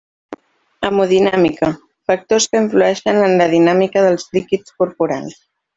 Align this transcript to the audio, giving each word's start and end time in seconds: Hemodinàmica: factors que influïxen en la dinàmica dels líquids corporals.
Hemodinàmica: 0.87 1.69
factors 2.13 2.49
que 2.55 2.63
influïxen 2.65 3.23
en 3.29 3.39
la 3.43 3.51
dinàmica 3.55 4.09
dels 4.09 4.31
líquids 4.39 4.81
corporals. 4.83 5.43